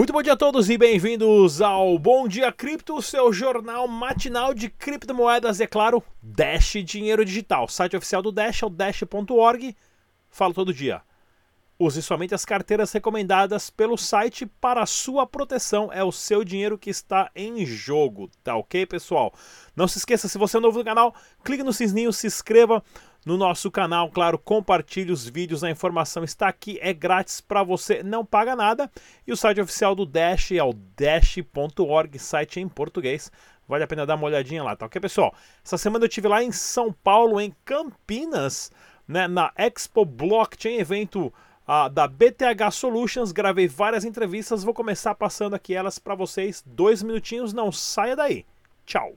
Muito 0.00 0.14
bom 0.14 0.22
dia 0.22 0.32
a 0.32 0.36
todos 0.36 0.70
e 0.70 0.78
bem-vindos 0.78 1.60
ao 1.60 1.98
Bom 1.98 2.26
Dia 2.26 2.50
Cripto, 2.50 3.02
seu 3.02 3.30
jornal 3.34 3.86
matinal 3.86 4.54
de 4.54 4.70
criptomoedas 4.70 5.60
é 5.60 5.66
claro, 5.66 6.02
Dash 6.22 6.72
Dinheiro 6.82 7.22
Digital. 7.22 7.64
O 7.64 7.68
site 7.68 7.98
oficial 7.98 8.22
do 8.22 8.32
Dash 8.32 8.62
é 8.62 8.66
o 8.66 8.70
dash.org. 8.70 9.76
Falo 10.30 10.54
todo 10.54 10.72
dia. 10.72 11.02
Use 11.78 12.00
somente 12.00 12.34
as 12.34 12.46
carteiras 12.46 12.90
recomendadas 12.92 13.68
pelo 13.68 13.98
site 13.98 14.46
para 14.46 14.86
sua 14.86 15.26
proteção. 15.26 15.92
É 15.92 16.02
o 16.02 16.10
seu 16.10 16.44
dinheiro 16.44 16.78
que 16.78 16.88
está 16.88 17.30
em 17.36 17.66
jogo, 17.66 18.30
tá 18.42 18.56
ok, 18.56 18.86
pessoal? 18.86 19.34
Não 19.76 19.86
se 19.86 19.98
esqueça, 19.98 20.28
se 20.28 20.38
você 20.38 20.56
é 20.56 20.60
novo 20.60 20.78
no 20.78 20.84
canal, 20.84 21.14
clique 21.44 21.62
no 21.62 21.74
sininho, 21.74 22.10
se 22.10 22.26
inscreva 22.26 22.82
no 23.24 23.36
nosso 23.36 23.70
canal. 23.70 24.10
Claro, 24.10 24.38
compartilhe 24.38 25.12
os 25.12 25.28
vídeos, 25.28 25.62
a 25.62 25.70
informação 25.70 26.24
está 26.24 26.48
aqui, 26.48 26.78
é 26.80 26.92
grátis 26.92 27.40
para 27.40 27.62
você, 27.62 28.02
não 28.02 28.24
paga 28.24 28.56
nada. 28.56 28.90
E 29.26 29.32
o 29.32 29.36
site 29.36 29.60
oficial 29.60 29.94
do 29.94 30.06
Dash 30.06 30.52
é 30.52 30.62
o 30.62 30.72
dash.org, 30.72 32.18
site 32.18 32.60
em 32.60 32.68
português. 32.68 33.30
Vale 33.68 33.84
a 33.84 33.86
pena 33.86 34.04
dar 34.04 34.16
uma 34.16 34.26
olhadinha 34.26 34.64
lá, 34.64 34.74
tá 34.74 34.86
ok, 34.86 35.00
pessoal? 35.00 35.32
Essa 35.64 35.78
semana 35.78 36.04
eu 36.04 36.08
tive 36.08 36.26
lá 36.26 36.42
em 36.42 36.50
São 36.50 36.92
Paulo, 36.92 37.40
em 37.40 37.54
Campinas, 37.64 38.72
né, 39.06 39.28
na 39.28 39.52
Expo 39.56 40.04
Blockchain, 40.04 40.78
evento 40.78 41.32
da 41.92 42.08
BTH 42.08 42.72
Solutions. 42.72 43.30
Gravei 43.30 43.68
várias 43.68 44.04
entrevistas, 44.04 44.64
vou 44.64 44.74
começar 44.74 45.14
passando 45.14 45.54
aqui 45.54 45.72
elas 45.72 46.00
para 46.00 46.16
vocês. 46.16 46.64
Dois 46.66 47.00
minutinhos, 47.00 47.52
não 47.52 47.70
saia 47.70 48.16
daí. 48.16 48.44
Tchau. 48.84 49.14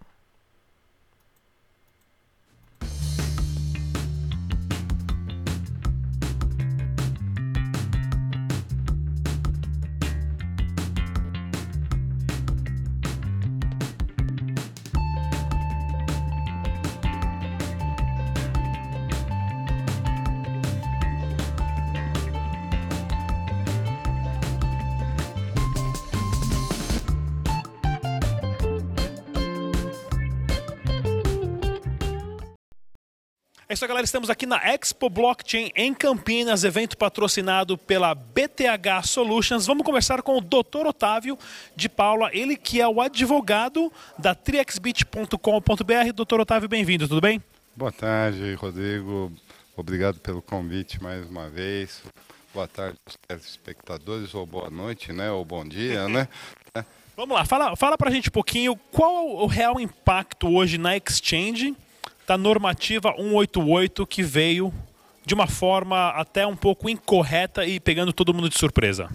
É 33.74 33.76
isso, 33.76 33.88
galera. 33.88 34.06
Estamos 34.06 34.30
aqui 34.30 34.46
na 34.46 34.58
Expo 34.72 35.10
Blockchain 35.10 35.72
em 35.76 35.96
Campinas, 35.96 36.64
evento 36.64 36.96
patrocinado 36.96 37.76
pela 37.76 38.14
BTH 38.14 39.02
Solutions. 39.04 39.66
Vamos 39.66 39.84
conversar 39.84 40.22
com 40.22 40.38
o 40.38 40.42
Dr. 40.42 40.86
Otávio 40.86 41.36
de 41.76 41.90
Paula, 41.90 42.30
ele 42.32 42.56
que 42.56 42.80
é 42.80 42.88
o 42.88 43.02
advogado 43.02 43.92
da 44.16 44.36
triexbit.com.br. 44.36 46.14
Doutor 46.14 46.40
Otávio, 46.42 46.70
bem-vindo, 46.70 47.08
tudo 47.08 47.20
bem? 47.20 47.42
Boa 47.76 47.92
tarde, 47.92 48.54
Rodrigo. 48.54 49.32
Obrigado 49.76 50.20
pelo 50.20 50.44
convite 50.44 51.02
mais 51.02 51.28
uma 51.28 51.50
vez. 51.50 52.04
Boa 52.54 52.68
tarde 52.68 53.00
aos 53.08 53.16
telespectadores, 53.28 54.36
ou 54.36 54.46
boa 54.46 54.70
noite, 54.70 55.12
né? 55.12 55.32
Ou 55.32 55.44
bom 55.44 55.66
dia, 55.66 56.08
né? 56.08 56.28
Vamos 57.18 57.36
lá, 57.36 57.44
fala, 57.44 57.76
fala 57.76 57.98
pra 57.98 58.12
gente 58.12 58.30
um 58.30 58.34
pouquinho 58.34 58.76
qual 58.92 59.30
o 59.30 59.48
real 59.48 59.80
impacto 59.80 60.48
hoje 60.48 60.78
na 60.78 60.96
Exchange 60.96 61.76
da 62.28 62.38
normativa 62.38 63.14
188 63.16 64.06
que 64.08 64.24
veio 64.24 64.74
de 65.26 65.34
uma 65.34 65.48
forma 65.48 66.10
até 66.10 66.46
um 66.46 66.56
pouco 66.56 66.90
incorreta 66.90 67.66
e 67.66 67.80
pegando 67.80 68.12
todo 68.12 68.34
mundo 68.34 68.50
de 68.50 68.58
surpresa? 68.58 69.10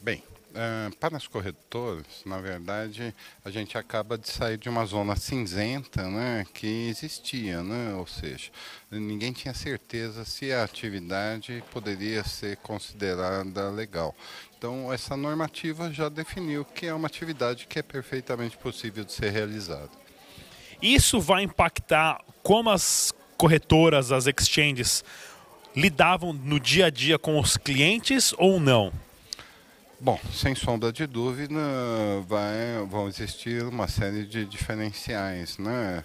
Bem, 0.00 0.22
uh, 0.50 0.94
para 0.96 1.16
as 1.16 1.26
corretoras, 1.26 2.06
na 2.24 2.38
verdade, 2.38 3.14
a 3.44 3.50
gente 3.50 3.76
acaba 3.76 4.16
de 4.16 4.28
sair 4.28 4.56
de 4.56 4.68
uma 4.68 4.84
zona 4.84 5.16
cinzenta 5.16 6.08
né, 6.08 6.46
que 6.54 6.88
existia, 6.88 7.62
né? 7.62 7.94
ou 7.94 8.06
seja, 8.06 8.50
ninguém 8.90 9.32
tinha 9.32 9.54
certeza 9.54 10.24
se 10.24 10.52
a 10.52 10.62
atividade 10.62 11.62
poderia 11.72 12.22
ser 12.22 12.56
considerada 12.58 13.70
legal. 13.70 14.14
Então, 14.56 14.92
essa 14.92 15.16
normativa 15.16 15.92
já 15.92 16.08
definiu 16.08 16.64
que 16.64 16.86
é 16.86 16.94
uma 16.94 17.08
atividade 17.08 17.66
que 17.66 17.78
é 17.78 17.82
perfeitamente 17.82 18.56
possível 18.56 19.04
de 19.04 19.12
ser 19.12 19.30
realizada. 19.30 20.03
Isso 20.84 21.18
vai 21.18 21.44
impactar 21.44 22.20
como 22.42 22.68
as 22.68 23.10
corretoras, 23.38 24.12
as 24.12 24.26
exchanges, 24.26 25.02
lidavam 25.74 26.30
no 26.30 26.60
dia 26.60 26.86
a 26.86 26.90
dia 26.90 27.18
com 27.18 27.40
os 27.40 27.56
clientes 27.56 28.34
ou 28.36 28.60
não? 28.60 28.92
Bom, 29.98 30.20
sem 30.30 30.54
sombra 30.54 30.92
de 30.92 31.06
dúvida, 31.06 31.58
vai, 32.28 32.84
vão 32.86 33.08
existir 33.08 33.62
uma 33.62 33.88
série 33.88 34.26
de 34.26 34.44
diferenciais, 34.44 35.56
né? 35.56 36.04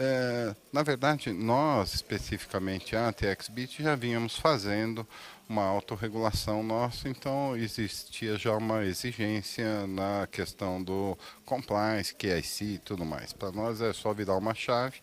É, 0.00 0.54
na 0.72 0.84
verdade, 0.84 1.32
nós, 1.32 1.92
especificamente 1.92 2.94
a 2.94 3.12
TXBit, 3.12 3.82
já 3.82 3.96
vínhamos 3.96 4.36
fazendo 4.38 5.04
uma 5.48 5.64
autorregulação 5.64 6.62
nossa, 6.62 7.08
então 7.08 7.56
existia 7.56 8.36
já 8.36 8.54
uma 8.54 8.84
exigência 8.84 9.86
na 9.88 10.28
questão 10.30 10.80
do 10.80 11.18
compliance, 11.44 12.14
QIC 12.14 12.74
e 12.74 12.78
tudo 12.78 13.04
mais. 13.04 13.32
Para 13.32 13.50
nós 13.50 13.80
é 13.80 13.92
só 13.92 14.12
virar 14.12 14.36
uma 14.36 14.54
chave, 14.54 15.00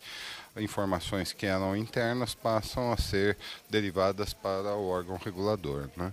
informações 0.56 1.32
que 1.32 1.44
eram 1.44 1.76
internas 1.76 2.34
passam 2.34 2.90
a 2.90 2.96
ser 2.96 3.36
derivadas 3.68 4.32
para 4.32 4.74
o 4.76 4.88
órgão 4.88 5.18
regulador. 5.18 5.90
Né? 5.96 6.10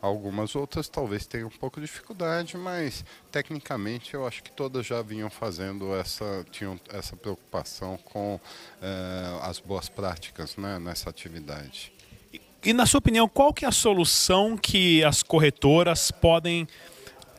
Algumas 0.00 0.54
outras 0.54 0.88
talvez 0.88 1.26
tenham 1.26 1.48
um 1.48 1.58
pouco 1.58 1.80
de 1.80 1.86
dificuldade, 1.86 2.56
mas 2.56 3.04
tecnicamente 3.32 4.14
eu 4.14 4.26
acho 4.26 4.42
que 4.44 4.50
todas 4.52 4.86
já 4.86 5.02
vinham 5.02 5.28
fazendo 5.28 5.92
essa, 5.94 6.46
tinham 6.52 6.78
essa 6.92 7.16
preocupação 7.16 7.98
com 8.04 8.38
eh, 8.80 9.38
as 9.42 9.58
boas 9.58 9.88
práticas 9.88 10.56
né, 10.56 10.78
nessa 10.78 11.10
atividade. 11.10 11.92
E, 12.32 12.40
e, 12.66 12.72
na 12.72 12.86
sua 12.86 12.98
opinião, 12.98 13.28
qual 13.28 13.52
que 13.52 13.64
é 13.64 13.68
a 13.68 13.72
solução 13.72 14.56
que 14.56 15.02
as 15.02 15.24
corretoras 15.24 16.12
podem 16.12 16.68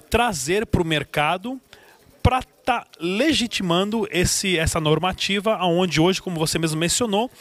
trazer 0.09 0.65
para 0.65 0.81
o 0.81 0.85
mercado 0.85 1.61
para 2.21 2.39
estar 2.39 2.83
tá 2.83 2.87
legitimando 2.99 4.07
esse, 4.11 4.57
essa 4.57 4.79
normativa, 4.79 5.55
aonde 5.55 6.01
hoje, 6.01 6.21
como 6.21 6.37
você 6.37 6.59
mesmo 6.59 6.77
mencionou, 6.77 7.31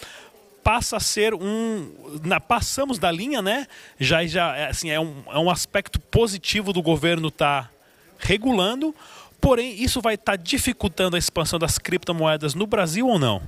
passa 0.68 0.98
a 0.98 1.00
ser 1.00 1.32
um. 1.32 2.20
Na, 2.22 2.38
passamos 2.38 2.98
da 2.98 3.10
linha, 3.10 3.40
né? 3.40 3.66
Já, 3.98 4.26
já 4.26 4.54
é, 4.54 4.68
assim, 4.68 4.90
é, 4.90 5.00
um, 5.00 5.22
é 5.28 5.38
um 5.38 5.48
aspecto 5.48 5.98
positivo 5.98 6.74
do 6.74 6.82
governo 6.82 7.28
estar 7.28 7.62
tá 7.62 7.70
regulando, 8.18 8.94
porém, 9.40 9.82
isso 9.82 10.02
vai 10.02 10.16
estar 10.16 10.32
tá 10.32 10.36
dificultando 10.36 11.16
a 11.16 11.18
expansão 11.18 11.58
das 11.58 11.78
criptomoedas 11.78 12.54
no 12.54 12.66
Brasil 12.66 13.06
ou 13.06 13.18
não? 13.18 13.40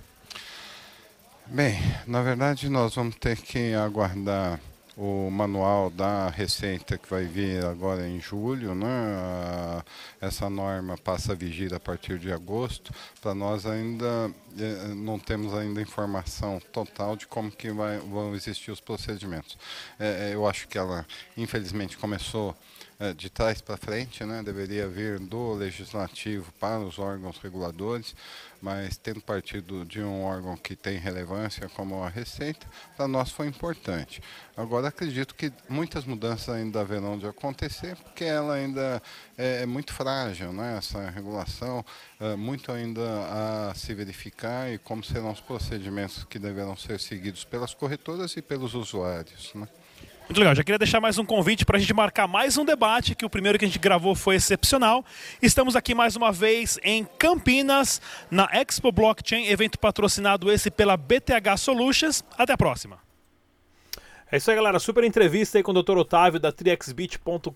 Bem, 1.44 1.78
na 2.06 2.22
verdade, 2.22 2.70
nós 2.70 2.94
vamos 2.94 3.16
ter 3.16 3.36
que 3.36 3.74
aguardar 3.74 4.58
o 4.96 5.30
manual 5.30 5.90
da 5.90 6.28
Receita 6.28 6.98
que 6.98 7.08
vai 7.08 7.24
vir 7.24 7.64
agora 7.64 8.08
em 8.08 8.20
julho, 8.20 8.74
né? 8.74 9.82
essa 10.20 10.50
norma 10.50 10.96
passa 10.98 11.32
a 11.32 11.34
vigir 11.34 11.72
a 11.74 11.80
partir 11.80 12.18
de 12.18 12.32
agosto. 12.32 12.92
Para 13.20 13.34
nós 13.34 13.66
ainda 13.66 14.30
eh, 14.58 14.94
não 14.94 15.18
temos 15.18 15.54
ainda 15.54 15.80
informação 15.80 16.60
total 16.72 17.16
de 17.16 17.26
como 17.26 17.50
que 17.50 17.70
vai, 17.70 17.98
vão 17.98 18.34
existir 18.34 18.70
os 18.70 18.80
procedimentos. 18.80 19.56
É, 19.98 20.30
eu 20.34 20.46
acho 20.46 20.68
que 20.68 20.76
ela, 20.76 21.06
infelizmente, 21.36 21.96
começou 21.96 22.50
é, 22.50 22.69
de 23.16 23.30
trás 23.30 23.62
para 23.62 23.78
frente, 23.78 24.24
né, 24.24 24.42
deveria 24.42 24.86
vir 24.86 25.18
do 25.18 25.54
legislativo 25.54 26.52
para 26.60 26.80
os 26.80 26.98
órgãos 26.98 27.38
reguladores, 27.38 28.14
mas 28.60 28.98
tendo 28.98 29.22
partido 29.22 29.86
de 29.86 30.02
um 30.02 30.22
órgão 30.22 30.54
que 30.54 30.76
tem 30.76 30.98
relevância 30.98 31.66
como 31.70 32.02
a 32.02 32.10
Receita, 32.10 32.66
para 32.96 33.08
nós 33.08 33.30
foi 33.30 33.46
importante. 33.46 34.22
Agora 34.54 34.88
acredito 34.88 35.34
que 35.34 35.50
muitas 35.66 36.04
mudanças 36.04 36.54
ainda 36.54 36.80
haverão 36.82 37.18
de 37.18 37.26
acontecer, 37.26 37.96
porque 37.96 38.24
ela 38.24 38.54
ainda 38.54 39.02
é, 39.38 39.62
é 39.62 39.66
muito 39.66 39.94
frágil, 39.94 40.52
né, 40.52 40.76
essa 40.76 41.08
regulação, 41.08 41.82
é, 42.20 42.36
muito 42.36 42.70
ainda 42.70 43.00
a 43.70 43.74
se 43.74 43.94
verificar 43.94 44.70
e 44.70 44.76
como 44.76 45.02
serão 45.02 45.32
os 45.32 45.40
procedimentos 45.40 46.24
que 46.24 46.38
deverão 46.38 46.76
ser 46.76 47.00
seguidos 47.00 47.44
pelas 47.44 47.72
corretoras 47.72 48.36
e 48.36 48.42
pelos 48.42 48.74
usuários. 48.74 49.52
Né. 49.54 49.66
Muito 50.30 50.38
legal. 50.38 50.54
Já 50.54 50.62
queria 50.62 50.78
deixar 50.78 51.00
mais 51.00 51.18
um 51.18 51.24
convite 51.24 51.66
para 51.66 51.76
a 51.76 51.80
gente 51.80 51.92
marcar 51.92 52.28
mais 52.28 52.56
um 52.56 52.64
debate, 52.64 53.16
que 53.16 53.24
o 53.24 53.28
primeiro 53.28 53.58
que 53.58 53.64
a 53.64 53.68
gente 53.68 53.80
gravou 53.80 54.14
foi 54.14 54.36
excepcional. 54.36 55.04
Estamos 55.42 55.74
aqui 55.74 55.92
mais 55.92 56.14
uma 56.14 56.30
vez 56.30 56.78
em 56.84 57.04
Campinas, 57.18 58.00
na 58.30 58.48
Expo 58.52 58.92
Blockchain, 58.92 59.48
evento 59.48 59.76
patrocinado 59.76 60.48
esse 60.48 60.70
pela 60.70 60.96
BTH 60.96 61.56
Solutions. 61.58 62.22
Até 62.38 62.52
a 62.52 62.56
próxima. 62.56 63.09
É 64.32 64.36
isso 64.36 64.48
aí, 64.48 64.54
galera. 64.54 64.78
Super 64.78 65.02
entrevista 65.02 65.58
aí 65.58 65.64
com 65.64 65.72
o 65.72 65.82
Dr. 65.82 65.98
Otávio 65.98 66.38
da 66.38 66.52
triexbeat.com.br 66.52 67.50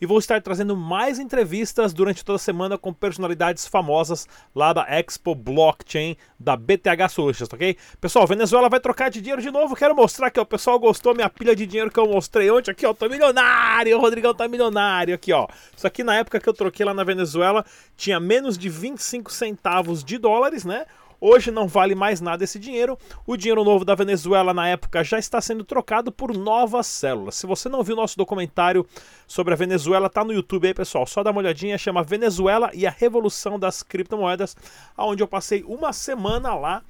e 0.00 0.06
vou 0.06 0.18
estar 0.18 0.40
trazendo 0.40 0.74
mais 0.74 1.18
entrevistas 1.18 1.92
durante 1.92 2.24
toda 2.24 2.36
a 2.36 2.38
semana 2.38 2.78
com 2.78 2.90
personalidades 2.90 3.68
famosas 3.68 4.26
lá 4.54 4.72
da 4.72 4.86
Expo 4.88 5.34
Blockchain 5.34 6.16
da 6.40 6.56
BTH 6.56 7.06
Solutions, 7.10 7.52
ok? 7.52 7.76
Pessoal, 8.00 8.26
Venezuela 8.26 8.70
vai 8.70 8.80
trocar 8.80 9.10
de 9.10 9.20
dinheiro 9.20 9.42
de 9.42 9.50
novo. 9.50 9.76
Quero 9.76 9.94
mostrar 9.94 10.30
que 10.30 10.40
o 10.40 10.46
pessoal 10.46 10.78
gostou 10.78 11.14
minha 11.14 11.28
pilha 11.28 11.54
de 11.54 11.66
dinheiro 11.66 11.90
que 11.90 12.00
eu 12.00 12.08
mostrei 12.08 12.50
ontem 12.50 12.70
aqui, 12.70 12.86
ó. 12.86 12.94
Tô 12.94 13.06
milionário, 13.06 13.98
o 13.98 14.00
Rodrigão 14.00 14.34
tá 14.34 14.48
milionário 14.48 15.14
aqui, 15.14 15.34
ó. 15.34 15.46
Isso 15.76 15.86
aqui 15.86 16.02
na 16.02 16.16
época 16.16 16.40
que 16.40 16.48
eu 16.48 16.54
troquei 16.54 16.86
lá 16.86 16.94
na 16.94 17.04
Venezuela 17.04 17.62
tinha 17.94 18.18
menos 18.18 18.56
de 18.56 18.70
25 18.70 19.30
centavos 19.30 20.02
de 20.02 20.16
dólares, 20.16 20.64
né? 20.64 20.86
Hoje 21.24 21.52
não 21.52 21.68
vale 21.68 21.94
mais 21.94 22.20
nada 22.20 22.42
esse 22.42 22.58
dinheiro. 22.58 22.98
O 23.24 23.36
dinheiro 23.36 23.62
novo 23.62 23.84
da 23.84 23.94
Venezuela 23.94 24.52
na 24.52 24.66
época 24.66 25.04
já 25.04 25.20
está 25.20 25.40
sendo 25.40 25.62
trocado 25.62 26.10
por 26.10 26.36
novas 26.36 26.88
células. 26.88 27.36
Se 27.36 27.46
você 27.46 27.68
não 27.68 27.84
viu 27.84 27.94
nosso 27.94 28.18
documentário 28.18 28.84
sobre 29.24 29.54
a 29.54 29.56
Venezuela, 29.56 30.10
tá 30.10 30.24
no 30.24 30.32
YouTube 30.32 30.66
aí, 30.66 30.74
pessoal. 30.74 31.06
Só 31.06 31.22
dá 31.22 31.30
uma 31.30 31.38
olhadinha, 31.38 31.78
chama 31.78 32.02
Venezuela 32.02 32.72
e 32.74 32.88
a 32.88 32.90
Revolução 32.90 33.56
das 33.56 33.84
Criptomoedas, 33.84 34.56
aonde 34.96 35.22
eu 35.22 35.28
passei 35.28 35.62
uma 35.62 35.92
semana 35.92 36.56
lá 36.56 36.82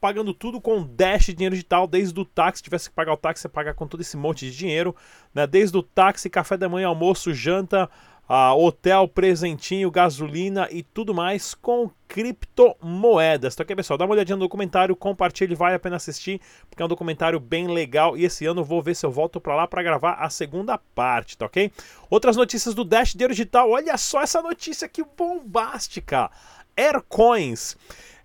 pagando 0.00 0.34
tudo 0.34 0.60
com 0.60 0.82
Dash 0.82 1.26
dinheiro 1.26 1.54
digital, 1.54 1.86
desde 1.86 2.18
o 2.18 2.24
táxi, 2.24 2.58
se 2.58 2.64
tivesse 2.64 2.90
que 2.90 2.94
pagar 2.94 3.12
o 3.12 3.16
táxi, 3.16 3.42
você 3.42 3.48
paga 3.48 3.72
com 3.72 3.86
todo 3.86 4.00
esse 4.00 4.16
monte 4.16 4.50
de 4.50 4.54
dinheiro, 4.54 4.94
né? 5.32 5.46
Desde 5.46 5.76
o 5.78 5.82
táxi, 5.82 6.28
café 6.28 6.56
da 6.56 6.68
manhã, 6.68 6.88
almoço, 6.88 7.32
janta, 7.32 7.88
uh, 8.30 8.56
hotel, 8.56 9.08
presentinho, 9.08 9.90
gasolina 9.90 10.68
e 10.70 10.84
tudo 10.84 11.12
mais 11.12 11.52
com 11.52 11.90
criptomoedas. 12.06 13.54
Então 13.54 13.64
aqui, 13.64 13.74
pessoal, 13.74 13.98
dá 13.98 14.04
uma 14.04 14.14
olhadinha 14.14 14.36
no 14.36 14.44
documentário, 14.44 14.94
compartilhe, 14.94 15.56
vale 15.56 15.74
a 15.74 15.80
pena 15.80 15.96
assistir, 15.96 16.40
porque 16.68 16.80
é 16.80 16.86
um 16.86 16.88
documentário 16.88 17.40
bem 17.40 17.66
legal 17.66 18.16
e 18.16 18.24
esse 18.24 18.46
ano 18.46 18.62
vou 18.62 18.80
ver 18.80 18.94
se 18.94 19.04
eu 19.04 19.10
volto 19.10 19.40
para 19.40 19.56
lá 19.56 19.66
para 19.66 19.82
gravar 19.82 20.12
a 20.12 20.30
segunda 20.30 20.78
parte, 20.78 21.36
tá 21.36 21.46
ok? 21.46 21.72
Outras 22.08 22.36
notícias 22.36 22.72
do 22.72 22.84
Dash 22.84 23.14
Dinheiro 23.14 23.34
Digital, 23.34 23.68
olha 23.68 23.96
só 23.96 24.22
essa 24.22 24.40
notícia 24.40 24.88
que 24.88 25.02
bombástica! 25.02 26.30
Aircoins 26.76 27.76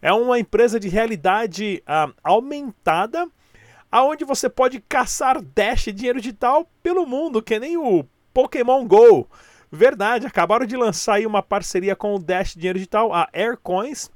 é 0.01 0.13
uma 0.13 0.39
empresa 0.39 0.79
de 0.79 0.87
realidade 0.87 1.81
uh, 1.87 2.13
aumentada 2.23 3.27
aonde 3.91 4.23
você 4.23 4.47
pode 4.47 4.79
caçar 4.81 5.41
Dash 5.41 5.85
dinheiro 5.85 6.21
digital 6.21 6.69
pelo 6.83 7.07
mundo, 7.07 7.41
que 7.41 7.59
nem 7.59 7.75
o 7.75 8.05
Pokémon 8.33 8.85
Go. 8.85 9.27
Verdade, 9.71 10.27
acabaram 10.27 10.65
de 10.65 10.77
lançar 10.77 11.15
aí 11.15 11.25
uma 11.25 11.41
parceria 11.41 11.95
com 11.95 12.15
o 12.15 12.19
Dash 12.19 12.53
Dinheiro 12.53 12.77
Digital, 12.77 13.13
a 13.13 13.27
Aircoins, 13.33 14.09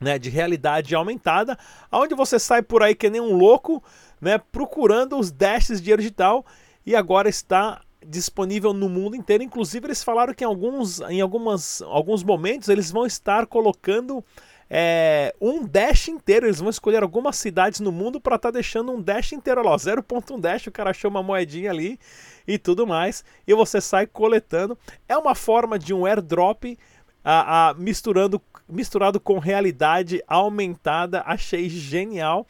né, 0.00 0.18
de 0.18 0.28
realidade 0.28 0.94
aumentada, 0.94 1.58
onde 1.90 2.14
você 2.14 2.38
sai 2.38 2.62
por 2.62 2.82
aí 2.82 2.94
que 2.94 3.08
nem 3.08 3.20
um 3.20 3.36
louco, 3.36 3.82
né, 4.20 4.38
procurando 4.38 5.18
os 5.18 5.30
Dashes 5.30 5.80
dinheiro 5.80 6.02
digital 6.02 6.44
e 6.84 6.94
agora 6.94 7.28
está 7.28 7.80
disponível 8.06 8.72
no 8.72 8.88
mundo 8.88 9.16
inteiro. 9.16 9.42
Inclusive 9.42 9.86
eles 9.86 10.04
falaram 10.04 10.34
que 10.34 10.44
em 10.44 10.46
alguns, 10.46 11.00
em 11.00 11.20
algumas, 11.20 11.82
alguns 11.82 12.22
momentos 12.22 12.68
eles 12.68 12.90
vão 12.90 13.06
estar 13.06 13.46
colocando 13.46 14.22
é, 14.68 15.34
um 15.40 15.64
dash 15.64 16.08
inteiro. 16.08 16.46
Eles 16.46 16.60
vão 16.60 16.68
escolher 16.68 17.02
algumas 17.02 17.36
cidades 17.36 17.80
no 17.80 17.90
mundo 17.90 18.20
para 18.20 18.36
estar 18.36 18.48
tá 18.48 18.54
deixando 18.54 18.92
um 18.92 19.00
dash 19.00 19.32
inteiro. 19.32 19.60
Olha 19.60 19.70
lá, 19.70 19.76
0.1 19.76 20.40
dash, 20.40 20.66
o 20.66 20.72
cara 20.72 20.90
achou 20.90 21.10
uma 21.10 21.22
moedinha 21.22 21.70
ali 21.70 21.98
e 22.46 22.58
tudo 22.58 22.86
mais. 22.86 23.24
E 23.46 23.54
você 23.54 23.80
sai 23.80 24.06
coletando. 24.06 24.78
É 25.08 25.16
uma 25.16 25.34
forma 25.34 25.78
de 25.78 25.92
um 25.94 26.06
airdrop 26.06 26.78
a, 27.24 27.70
a, 27.70 27.74
misturando, 27.74 28.40
misturado 28.68 29.18
com 29.18 29.38
realidade 29.38 30.22
aumentada. 30.26 31.22
Achei 31.26 31.68
genial. 31.68 32.46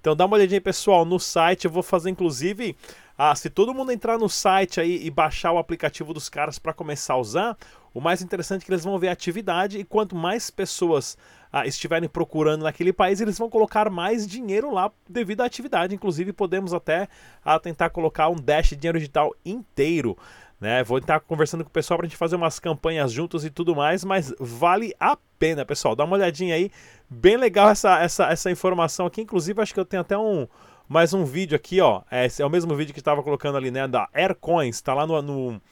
Então 0.00 0.14
dá 0.14 0.26
uma 0.26 0.36
olhadinha, 0.36 0.60
pessoal, 0.60 1.04
no 1.04 1.18
site. 1.18 1.64
Eu 1.64 1.70
vou 1.70 1.82
fazer, 1.82 2.10
inclusive, 2.10 2.76
ah, 3.16 3.34
se 3.34 3.50
todo 3.50 3.74
mundo 3.74 3.90
entrar 3.90 4.16
no 4.16 4.28
site 4.28 4.80
aí 4.80 5.04
e 5.04 5.10
baixar 5.10 5.52
o 5.52 5.58
aplicativo 5.58 6.14
dos 6.14 6.28
caras 6.28 6.58
para 6.58 6.72
começar 6.72 7.14
a 7.14 7.18
usar, 7.18 7.56
o 7.94 8.00
mais 8.00 8.22
interessante 8.22 8.62
é 8.62 8.64
que 8.64 8.70
eles 8.70 8.84
vão 8.84 8.98
ver 8.98 9.08
a 9.08 9.12
atividade 9.12 9.78
e 9.78 9.84
quanto 9.84 10.14
mais 10.14 10.50
pessoas 10.50 11.16
ah, 11.52 11.66
estiverem 11.66 12.08
procurando 12.08 12.62
naquele 12.62 12.92
país, 12.92 13.20
eles 13.20 13.38
vão 13.38 13.48
colocar 13.48 13.90
mais 13.90 14.26
dinheiro 14.26 14.72
lá 14.72 14.90
devido 15.08 15.40
à 15.40 15.44
atividade. 15.46 15.94
Inclusive, 15.94 16.32
podemos 16.32 16.74
até 16.74 17.08
ah, 17.44 17.58
tentar 17.58 17.90
colocar 17.90 18.28
um 18.28 18.36
dash 18.36 18.70
de 18.70 18.76
dinheiro 18.76 18.98
digital 18.98 19.34
inteiro. 19.44 20.16
Né? 20.60 20.82
Vou 20.82 20.98
estar 20.98 21.20
conversando 21.20 21.64
com 21.64 21.70
o 21.70 21.72
pessoal 21.72 21.98
para 21.98 22.06
a 22.06 22.08
gente 22.08 22.18
fazer 22.18 22.36
umas 22.36 22.58
campanhas 22.58 23.12
juntos 23.12 23.44
e 23.44 23.50
tudo 23.50 23.76
mais, 23.76 24.04
mas 24.04 24.34
vale 24.40 24.92
a 24.98 25.16
pena, 25.38 25.64
pessoal. 25.64 25.94
Dá 25.94 26.04
uma 26.04 26.16
olhadinha 26.16 26.54
aí. 26.54 26.70
Bem 27.08 27.36
legal 27.36 27.70
essa, 27.70 28.00
essa, 28.00 28.26
essa 28.26 28.50
informação 28.50 29.06
aqui. 29.06 29.22
Inclusive, 29.22 29.62
acho 29.62 29.72
que 29.72 29.80
eu 29.80 29.84
tenho 29.84 30.02
até 30.02 30.18
um 30.18 30.48
mais 30.88 31.12
um 31.12 31.24
vídeo 31.24 31.54
aqui, 31.54 31.80
ó. 31.80 32.02
É, 32.10 32.26
é 32.38 32.46
o 32.46 32.50
mesmo 32.50 32.74
vídeo 32.74 32.92
que 32.92 32.98
estava 32.98 33.22
colocando 33.22 33.56
ali, 33.56 33.70
né? 33.70 33.86
Da 33.86 34.08
Aircoins. 34.12 34.80
Tá 34.80 34.94
lá 34.94 35.06
no, 35.06 35.22
no 35.22 35.62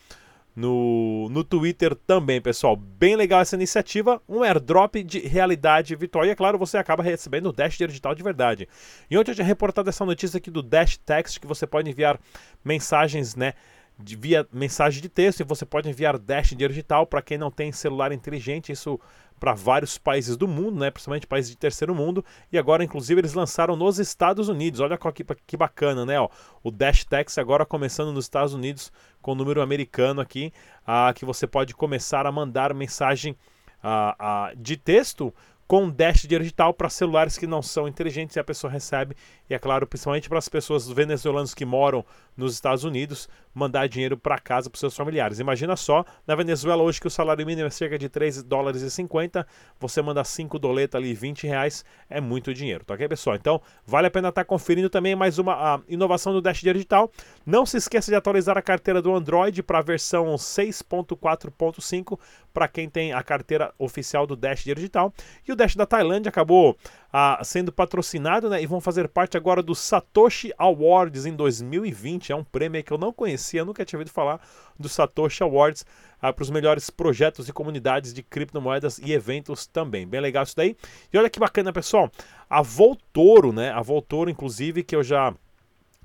no, 0.57 1.29
no 1.29 1.45
Twitter 1.45 1.95
também, 1.95 2.41
pessoal. 2.41 2.75
Bem 2.75 3.15
legal 3.15 3.43
essa 3.43 3.55
iniciativa, 3.55 4.23
um 4.27 4.43
airdrop 4.43 4.97
de 5.05 5.19
realidade 5.21 5.95
virtual. 5.95 6.25
E 6.25 6.31
é 6.31 6.35
claro, 6.35 6.57
você 6.57 6.79
acaba 6.79 7.03
recebendo 7.03 7.51
o 7.51 7.53
Dash 7.53 7.77
digital 7.77 8.15
de 8.15 8.23
verdade. 8.23 8.67
E 9.11 9.19
ontem 9.19 9.33
eu 9.33 9.35
tinha 9.35 9.47
reportado 9.47 9.91
essa 9.91 10.07
notícia 10.07 10.39
aqui 10.39 10.51
do 10.51 10.63
Dash 10.63 10.97
Text, 10.97 11.39
que 11.39 11.47
você 11.47 11.67
pode 11.67 11.91
enviar 11.91 12.19
mensagens, 12.65 13.37
né? 13.37 13.53
De, 13.99 14.15
via 14.15 14.47
mensagem 14.53 15.01
de 15.01 15.09
texto 15.09 15.41
e 15.41 15.45
você 15.45 15.65
pode 15.65 15.89
enviar 15.89 16.19
Dash 16.19 16.55
digital 16.55 17.07
para 17.07 17.23
quem 17.23 17.37
não 17.37 17.51
tem 17.51 17.71
celular 17.71 18.11
inteligente. 18.13 18.73
Isso 18.73 18.99
para 19.39 19.53
vários 19.53 19.99
países 19.99 20.37
do 20.37 20.49
mundo, 20.49 20.79
né, 20.81 20.91
principalmente 20.91 21.27
países 21.27 21.51
de 21.51 21.57
terceiro 21.57 21.95
mundo, 21.95 22.25
e 22.51 22.59
agora 22.59 22.83
inclusive 22.83 23.21
eles 23.21 23.35
lançaram 23.35 23.77
nos 23.77 23.99
Estados 23.99 24.49
Unidos. 24.49 24.81
Olha 24.81 24.99
que, 24.99 25.25
que 25.47 25.57
bacana, 25.57 26.07
né? 26.07 26.19
Ó, 26.19 26.29
o 26.63 26.71
Dash 26.71 27.05
Tax 27.05 27.39
agora 27.39 27.67
começando 27.67 28.13
nos 28.13 28.25
Estados 28.25 28.55
Unidos 28.55 28.93
com 29.21 29.33
o 29.33 29.35
número 29.35 29.61
americano 29.61 30.21
aqui, 30.21 30.53
ah, 30.87 31.13
que 31.15 31.25
você 31.25 31.47
pode 31.47 31.75
começar 31.75 32.27
a 32.27 32.33
mandar 32.33 32.73
mensagem 32.75 33.37
ah, 33.83 34.17
ah, 34.19 34.53
de 34.57 34.77
texto 34.77 35.33
com 35.67 35.91
Dash 35.91 36.23
digital 36.23 36.73
para 36.73 36.89
celulares 36.89 37.37
que 37.37 37.47
não 37.47 37.61
são 37.61 37.89
inteligentes 37.89 38.37
e 38.37 38.41
a 38.41 38.45
pessoa 38.45 38.71
recebe. 38.71 39.17
E 39.49 39.55
é 39.55 39.59
claro, 39.59 39.87
principalmente 39.87 40.29
para 40.29 40.39
as 40.39 40.49
pessoas 40.49 40.89
venezuelanas 40.89 41.55
que 41.55 41.65
moram 41.65 42.05
nos 42.37 42.53
Estados 42.53 42.85
Unidos, 42.85 43.29
mandar 43.55 43.89
dinheiro 43.89 44.19
para 44.19 44.39
casa 44.39 44.69
para 44.69 44.79
seus 44.79 44.95
familiares. 44.95 45.39
Imagina 45.39 45.77
só, 45.77 46.05
na 46.27 46.35
Venezuela 46.35 46.83
hoje 46.83 47.01
que 47.01 47.07
o 47.07 47.11
salário 47.11 47.47
mínimo 47.47 47.67
é 47.67 47.71
cerca 47.71 47.99
de 47.99 48.09
3 48.09 48.43
dólares 48.43 48.83
e 48.83 48.91
50, 48.91 49.47
você 49.81 50.03
manda 50.03 50.23
5 50.23 50.59
doletas 50.59 51.01
ali, 51.01 51.15
20 51.15 51.47
reais, 51.47 51.85
é 52.11 52.21
muito 52.21 52.53
dinheiro, 52.53 52.85
tá 52.85 52.93
ok, 52.95 53.09
pessoal? 53.09 53.37
Então, 53.37 53.63
vale 53.87 54.09
a 54.09 54.11
pena 54.11 54.29
estar 54.29 54.43
tá 54.43 54.45
conferindo 54.45 54.91
também 54.91 55.17
mais 55.17 55.39
uma 55.39 55.83
inovação 55.89 56.35
do 56.35 56.43
Dash 56.43 56.61
Digital. 56.61 57.11
Não 57.47 57.65
se 57.65 57.79
esqueça 57.79 58.11
de 58.11 58.17
atualizar 58.17 58.59
a 58.59 58.63
carteira 58.63 59.01
do 59.01 59.15
Android 59.15 59.63
para 59.63 59.79
a 59.79 59.83
versão 59.83 60.35
6.4.5 60.35 62.19
para 62.53 62.69
quem 62.69 62.89
tem 62.89 63.13
a 63.13 63.23
carteira 63.23 63.73
oficial 63.79 64.27
do 64.27 64.37
Dash 64.37 64.65
Digital. 64.65 65.13
E 65.47 65.53
o 65.53 65.57
Dash 65.57 65.77
da 65.77 65.87
Tailândia 65.87 66.29
acabou 66.29 66.77
ah, 67.13 67.41
sendo 67.43 67.73
patrocinado 67.73 68.51
né, 68.51 68.63
e 68.63 68.67
vão 68.67 68.81
fazer 68.81 69.09
parte 69.09 69.36
agora 69.37 69.63
do 69.63 69.75
Satoshi 69.75 70.53
Awards 70.59 71.27
em 71.27 71.35
2020. 71.35 72.33
É 72.33 72.37
um 72.37 72.45
prêmio 72.45 72.83
que 72.83 72.93
eu 72.93 72.99
não 72.99 73.13
conhecia, 73.13 73.65
nunca 73.65 73.85
tinha 73.85 73.99
ouvido 73.99 74.13
falar 74.13 74.41
do 74.79 74.89
Satoshi 74.89 75.43
Awards 75.43 75.85
ah, 76.21 76.33
para 76.33 76.43
os 76.43 76.51
melhores 76.51 76.91
projetos 76.91 77.49
e 77.49 77.53
comunidades 77.53 78.13
de 78.13 78.23
criptomoedas 78.23 78.99
e 78.99 79.13
eventos 79.13 79.67
também. 79.67 80.07
Bem 80.07 80.21
legal 80.21 80.43
isso 80.45 80.57
daí. 80.57 80.77
E 81.13 81.19
olha 81.19 81.31
que 81.31 81.39
bacana, 81.39 81.73
pessoal. 81.73 82.11
A 82.49 82.63
Voltoro, 82.63 83.53
né? 83.53 83.71
A 83.71 83.83
Voltoro, 83.83 84.31
inclusive, 84.31 84.83
que 84.83 84.97
eu 84.97 85.03
já 85.03 85.35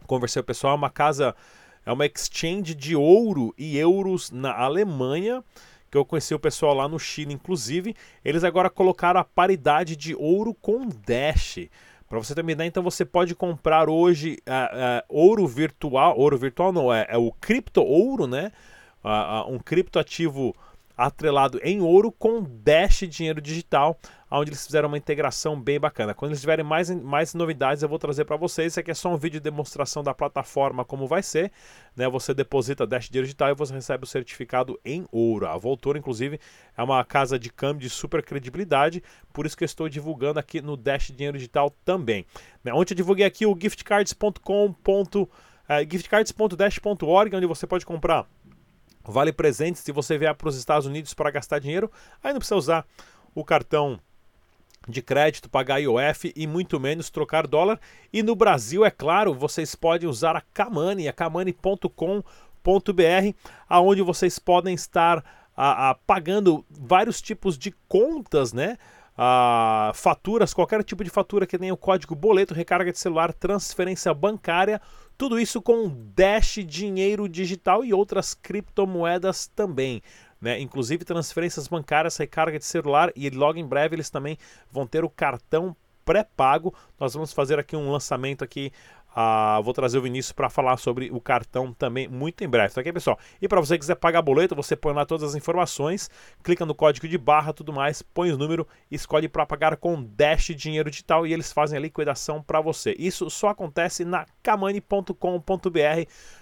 conversei 0.05 0.41
com 0.41 0.45
o 0.45 0.47
pessoal, 0.47 0.73
é 0.73 0.77
uma 0.77 0.89
casa, 0.89 1.35
é 1.85 1.91
uma 1.91 2.05
exchange 2.05 2.75
de 2.75 2.95
ouro 2.95 3.53
e 3.57 3.77
euros 3.77 4.29
na 4.29 4.53
Alemanha 4.53 5.43
que 5.91 5.97
eu 5.97 6.05
conheci 6.05 6.33
o 6.33 6.39
pessoal 6.39 6.73
lá 6.73 6.88
no 6.88 6.97
Chile, 6.97 7.33
inclusive, 7.33 7.93
eles 8.23 8.45
agora 8.45 8.69
colocaram 8.69 9.19
a 9.19 9.25
paridade 9.25 9.97
de 9.97 10.15
ouro 10.15 10.53
com 10.53 10.88
Dash. 10.88 11.67
Para 12.12 12.20
você 12.20 12.36
ter 12.36 12.41
uma 12.41 12.51
ideia, 12.51 12.68
então 12.68 12.84
você 12.84 13.06
pode 13.06 13.34
comprar 13.34 13.88
hoje 13.88 14.38
uh, 14.46 14.51
uh, 14.51 15.03
ouro 15.08 15.48
virtual, 15.48 16.20
ouro 16.20 16.38
virtual 16.38 16.74
não, 16.74 16.94
é, 16.94 17.06
é 17.08 17.18
o 17.18 17.32
cripto 17.32 17.82
ouro, 17.82 18.27
né? 18.27 18.51
Uh, 19.01 19.50
um 19.50 19.58
criptoativo 19.58 20.53
atrelado 20.98 21.60
em 21.63 21.81
ouro 21.81 22.12
com 22.12 22.43
Dash 22.43 23.00
dinheiro 23.07 23.41
digital, 23.41 23.98
onde 24.29 24.50
eles 24.50 24.65
fizeram 24.65 24.88
uma 24.88 24.98
integração 24.98 25.60
bem 25.60 25.79
bacana. 25.79 26.13
Quando 26.13 26.31
eles 26.31 26.41
tiverem 26.41 26.63
mais, 26.63 26.89
mais 26.89 27.33
novidades, 27.33 27.83
eu 27.83 27.89
vou 27.89 28.00
trazer 28.00 28.25
para 28.25 28.38
vocês. 28.38 28.74
Isso 28.74 28.79
aqui 28.79 28.91
é 28.91 28.93
só 28.93 29.10
um 29.10 29.17
vídeo 29.17 29.39
de 29.39 29.43
demonstração 29.43 30.03
da 30.03 30.13
plataforma, 30.13 30.86
como 30.86 31.07
vai 31.07 31.21
ser. 31.21 31.51
Né? 31.95 32.07
Você 32.07 32.33
deposita 32.33 32.88
Dash 32.88 33.10
dinheiro 33.10 33.25
digital 33.25 33.50
e 33.50 33.53
você 33.53 33.74
recebe 33.74 34.03
o 34.03 34.07
certificado 34.07 34.79
em 34.86 35.05
ouro. 35.12 35.48
A 35.48 35.57
Voltura, 35.57 36.00
inclusive, 36.00 36.39
é 36.77 36.83
uma 36.83 37.03
casa 37.03 37.38
de 37.38 37.51
câmbio 37.51 37.81
de 37.81 37.89
super 37.89 38.24
credibilidade, 38.24 39.03
por 39.33 39.45
isso 39.45 39.57
que 39.57 39.63
eu 39.63 39.67
estou 39.67 39.89
divulgando 39.89 40.39
aqui 40.39 40.62
no 40.62 40.77
Dash 40.77 41.12
dinheiro 41.12 41.38
digital 41.38 41.69
também. 41.83 42.25
Né? 42.63 42.74
Ontem 42.74 42.93
eu 42.93 42.98
divulguei 42.98 43.25
aqui 43.25 43.45
o 43.45 43.57
giftcards.com. 43.60 44.75
Uh, 45.71 45.74
eh, 45.74 45.88
giftcards.dash.org, 45.89 47.36
onde 47.36 47.45
você 47.45 47.65
pode 47.65 47.86
comprar 47.86 48.27
Vale 49.03 49.31
presentes 49.34 49.81
se 49.81 49.91
você 49.91 50.17
vier 50.17 50.34
para 50.36 50.50
os 50.50 50.58
Estados 50.58 50.86
Unidos 50.86 51.13
para 51.13 51.31
gastar 51.31 51.60
dinheiro, 51.60 51.91
aí 52.24 52.31
não 52.31 52.39
precisa 52.39 52.55
usar 52.55 52.86
o 53.34 53.43
cartão 53.43 54.00
de 54.88 55.01
crédito, 55.01 55.50
pagar 55.50 55.79
IOF 55.79 56.34
e 56.36 56.48
muito 56.48 56.79
menos 56.79 57.10
trocar 57.10 57.46
dólar. 57.46 57.79
E 58.12 58.24
no 58.24 58.36
Brasil, 58.36 58.84
é 58.84 58.91
claro, 58.91 59.34
vocês 59.34 59.75
podem 59.75 60.10
usar 60.10 60.36
a 60.36 60.41
Kamani, 60.41 61.08
a 61.08 61.13
kamani.com.br, 61.13 62.24
aonde 63.70 64.01
vocês 64.01 64.39
podem 64.39 64.74
estar 64.74 65.24
a, 65.55 65.91
a, 65.91 65.96
pagando 65.96 66.65
vários 66.70 67.22
tipos 67.22 67.58
de 67.58 67.72
contas, 67.88 68.53
né? 68.53 68.77
A, 69.18 69.91
faturas, 69.94 70.53
qualquer 70.53 70.84
tipo 70.84 71.03
de 71.03 71.10
fatura 71.10 71.46
que 71.46 71.58
tenha 71.58 71.74
o 71.74 71.77
código 71.77 72.15
boleto, 72.15 72.53
recarga 72.53 72.91
de 72.91 73.00
celular, 73.00 73.34
transferência 73.34 74.13
bancária, 74.13 74.82
tudo 75.18 75.39
isso 75.39 75.62
com 75.62 75.89
Dash 76.15 76.60
Dinheiro 76.65 77.30
Digital 77.30 77.84
e 77.86 77.94
outras 77.94 78.34
criptomoedas 78.34 79.48
também 79.48 80.01
né? 80.41 80.60
Inclusive 80.60 81.06
transferências 81.06 81.68
bancárias, 81.68 82.18
recarga 82.18 82.58
de 82.58 82.65
celular 82.65 83.12
e 83.15 83.30
logo 83.30 83.60
em 83.60 83.65
breve 83.65 83.96
eles 83.96 84.10
também 84.10 84.38
vão 84.72 84.88
ter 84.88 85.03
o 85.03 85.10
cartão 85.10 85.75
pré-pago. 86.03 86.74
Nós 87.00 87.13
vamos 87.13 87.32
fazer 87.32 87.60
aqui 87.60 87.75
um 87.75 87.91
lançamento 87.91 88.44
aqui 88.44 88.72
Uh, 89.12 89.62
vou 89.62 89.74
trazer 89.74 89.98
o 89.98 90.01
Vinícius 90.01 90.32
para 90.32 90.50
falar 90.50 90.77
sobre 90.77 91.12
o 91.12 91.20
cartão 91.20 91.74
também 91.74 92.08
muito 92.08 92.44
em 92.46 92.48
breve, 92.48 92.74
tá 92.74 92.80
ok, 92.80 92.94
pessoal? 92.94 93.20
E 93.41 93.48
para 93.48 93.60
você 93.60 93.74
que 93.74 93.80
quiser 93.80 93.96
pagar 93.96 94.22
boleto, 94.22 94.56
você 94.56 94.74
põe 94.74 94.94
lá 94.94 95.06
todas 95.06 95.30
as 95.30 95.36
informações, 95.36 96.10
clica 96.41 96.65
no 96.65 96.74
código 96.74 97.06
de 97.10 97.18
barra, 97.18 97.51
tudo 97.51 97.74
mais, 97.74 98.01
põe 98.01 98.32
o 98.32 98.38
número, 98.38 98.65
escolhe 98.89 99.27
para 99.27 99.46
pagar 99.46 99.75
com 99.75 100.01
Dash 100.01 100.56
Dinheiro 100.56 100.89
Digital 100.89 101.27
e 101.27 101.34
eles 101.34 101.51
fazem 101.51 101.77
a 101.77 101.82
liquidação 101.82 102.41
para 102.41 102.62
você. 102.62 102.96
Isso 102.98 103.30
só 103.30 103.50
acontece 103.50 104.06
na 104.06 104.25
kamani.com.br, 104.41 105.13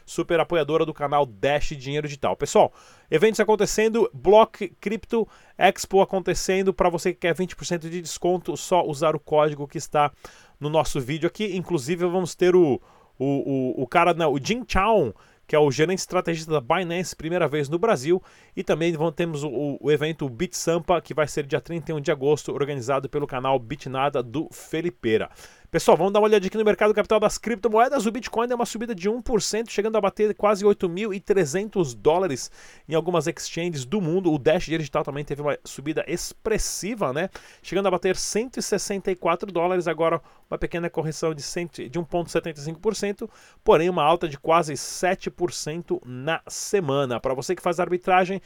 super 0.06 0.40
apoiadora 0.40 0.86
do 0.86 0.94
canal 0.94 1.26
Dash 1.26 1.70
Dinheiro 1.70 2.08
Digital. 2.08 2.36
Pessoal, 2.36 2.72
eventos 3.10 3.40
acontecendo, 3.40 4.08
Block 4.14 4.70
Crypto 4.80 5.28
Expo 5.58 6.02
acontecendo, 6.02 6.74
para 6.74 6.88
você 6.88 7.14
que 7.14 7.20
quer 7.20 7.36
20% 7.36 7.90
de 7.90 8.02
desconto, 8.02 8.56
só 8.56 8.86
usar 8.86 9.16
o 9.16 9.20
código 9.20 9.68
que 9.68 9.78
está 9.78 10.12
no 10.60 10.70
nosso 10.70 11.00
vídeo 11.00 11.28
aqui. 11.28 11.56
Inclusive, 11.56 12.06
vamos 12.06 12.36
ter 12.36 12.56
o, 12.56 12.82
o, 13.18 13.25
o, 13.25 13.84
o 13.84 13.88
cara, 13.88 14.13
não, 14.13 14.34
o 14.34 14.39
Jin 14.42 14.63
Chao, 14.68 15.13
que 15.48 15.56
é 15.56 15.60
o 15.60 15.72
gerente 15.72 16.00
estrategista 16.00 16.51
da 16.51 16.62
Binance, 16.62 17.16
primeira 17.16 17.48
vez 17.48 17.70
no 17.70 17.80
Brasil. 17.80 18.22
E 18.56 18.63
também 18.63 18.92
vamos, 18.94 19.16
temos 19.16 19.44
o, 19.44 19.78
o 19.82 19.92
evento 19.92 20.30
Bit 20.30 20.56
Sampa, 20.56 21.01
que 21.01 21.13
vai 21.13 21.28
ser 21.28 21.46
dia 21.46 21.60
31 21.60 22.00
de 22.01 22.12
agosto, 22.12 22.51
organizado 22.51 23.10
pelo 23.10 23.25
canal 23.25 23.58
Bitnada 23.58 24.22
do 24.22 24.48
Felipeira. 24.51 25.30
Pessoal, 25.72 25.96
vamos 25.96 26.12
dar 26.12 26.20
uma 26.20 26.28
olhadinha 26.28 26.48
aqui 26.48 26.58
no 26.58 26.66
mercado 26.66 26.96
capital 26.96 27.20
das 27.20 27.38
criptomoedas. 27.38 28.08
O 28.08 28.12
Bitcoin 28.12 28.48
deu 28.48 28.56
uma 28.56 28.66
subida 28.66 28.96
de 28.96 29.08
1%, 29.08 29.70
chegando 29.70 29.96
a 29.98 30.02
bater 30.02 30.34
quase 30.34 30.66
8.300 30.66 31.94
dólares 31.94 32.50
em 32.88 32.96
algumas 32.96 33.28
exchanges 33.28 33.86
do 33.86 34.02
mundo. 34.02 34.34
O 34.34 34.40
Dash 34.40 34.66
Digital 34.66 35.04
também 35.04 35.24
teve 35.24 35.44
uma 35.44 35.60
subida 35.64 36.04
expressiva, 36.08 37.14
né? 37.14 37.30
Chegando 37.62 37.86
a 37.86 37.92
bater 37.92 38.16
164 38.16 39.52
dólares, 39.52 39.88
agora 39.88 40.20
uma 40.50 40.58
pequena 40.58 40.90
correção 40.90 41.36
de, 41.36 41.44
de 41.44 42.00
1,75%, 42.00 43.30
porém 43.64 43.92
uma 43.92 44.02
alta 44.02 44.28
de 44.28 44.40
quase 44.40 44.74
7% 44.74 46.02
na 46.04 46.42
semana. 46.48 47.20
Para 47.20 47.36
você 47.36 47.56
que 47.56 47.62
faz 47.62 47.80
arbitragem, 47.80 48.42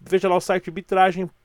veja 0.00 0.26
lá 0.26 0.36
o 0.36 0.40
site 0.40 0.70
arbitragem.com 0.70 1.41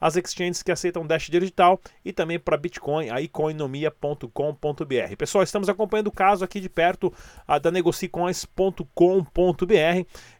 as 0.00 0.16
exchanges 0.16 0.62
que 0.62 0.70
aceitam 0.70 1.06
Dash 1.06 1.28
digital 1.28 1.80
e 2.04 2.12
também 2.12 2.38
para 2.38 2.56
Bitcoin, 2.56 3.10
a 3.10 3.20
economia.com.br. 3.20 5.16
Pessoal, 5.16 5.44
estamos 5.44 5.68
acompanhando 5.68 6.08
o 6.08 6.12
caso 6.12 6.44
aqui 6.44 6.60
de 6.60 6.68
perto 6.68 7.12
a 7.46 7.58
da 7.58 7.70
negocicoins.com.br 7.70 8.84